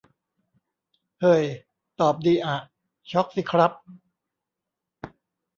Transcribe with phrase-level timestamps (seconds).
[1.19, 1.45] เห่ย
[1.99, 2.55] ตอบดีอะ
[3.11, 3.71] ช็อกสิครับ